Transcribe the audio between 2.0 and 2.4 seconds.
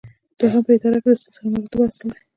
دی.